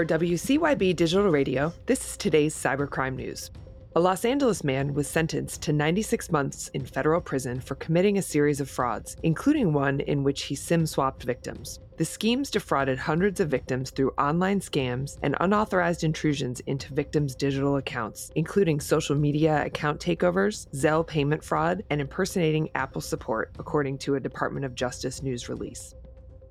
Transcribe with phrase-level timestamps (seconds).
[0.00, 3.50] For WCYB Digital Radio, this is today's cybercrime news.
[3.94, 8.22] A Los Angeles man was sentenced to 96 months in federal prison for committing a
[8.22, 11.80] series of frauds, including one in which he SIM swapped victims.
[11.98, 17.76] The schemes defrauded hundreds of victims through online scams and unauthorized intrusions into victims' digital
[17.76, 24.14] accounts, including social media account takeovers, Zelle payment fraud, and impersonating Apple support, according to
[24.14, 25.94] a Department of Justice news release.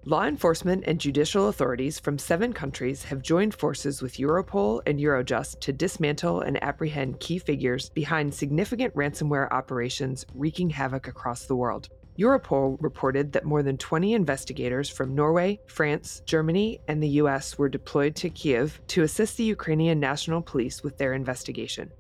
[0.06, 5.60] Law enforcement and judicial authorities from seven countries have joined forces with Europol and Eurojust
[5.60, 11.90] to dismantle and apprehend key figures behind significant ransomware operations wreaking havoc across the world.
[12.18, 17.70] Europol reported that more than 20 investigators from Norway, France, Germany, and the US were
[17.70, 21.92] deployed to Kiev to assist the Ukrainian National Police with their investigation.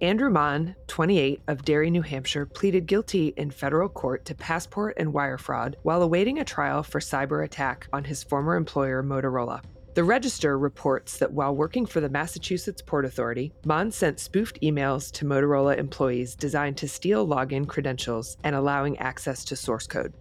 [0.00, 5.12] Andrew Mann, 28, of Derry, New Hampshire, pleaded guilty in federal court to passport and
[5.12, 9.62] wire fraud while awaiting a trial for cyber attack on his former employer, Motorola.
[9.94, 15.12] The Register reports that while working for the Massachusetts Port Authority, Mann sent spoofed emails
[15.12, 20.12] to Motorola employees designed to steal login credentials and allowing access to source code.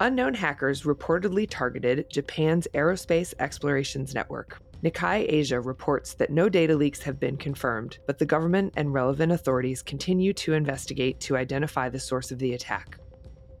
[0.00, 4.58] Unknown hackers reportedly targeted Japan's Aerospace Explorations Network.
[4.84, 9.32] Nikkei Asia reports that no data leaks have been confirmed, but the government and relevant
[9.32, 12.98] authorities continue to investigate to identify the source of the attack.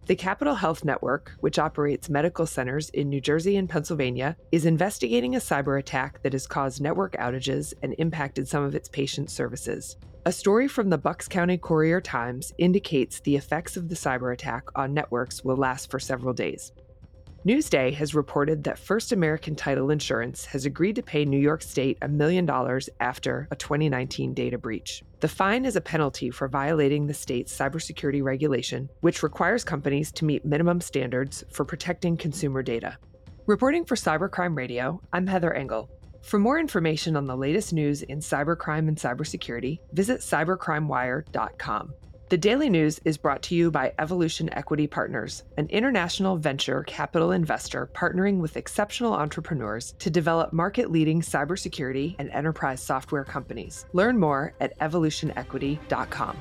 [0.04, 5.34] The Capital Health Network, which operates medical centers in New Jersey and Pennsylvania, is investigating
[5.34, 9.96] a cyber attack that has caused network outages and impacted some of its patient services.
[10.26, 14.64] A story from the Bucks County Courier Times indicates the effects of the cyber attack
[14.74, 16.72] on networks will last for several days.
[17.46, 21.98] Newsday has reported that First American Title Insurance has agreed to pay New York State
[22.00, 25.02] a million dollars after a 2019 data breach.
[25.20, 30.24] The fine is a penalty for violating the state's cybersecurity regulation, which requires companies to
[30.24, 32.96] meet minimum standards for protecting consumer data.
[33.44, 35.90] Reporting for Cybercrime Radio, I'm Heather Engel.
[36.22, 41.92] For more information on the latest news in cybercrime and cybersecurity, visit cybercrimewire.com.
[42.30, 47.32] The Daily News is brought to you by Evolution Equity Partners, an international venture capital
[47.32, 53.84] investor partnering with exceptional entrepreneurs to develop market leading cybersecurity and enterprise software companies.
[53.92, 56.40] Learn more at evolutionequity.com.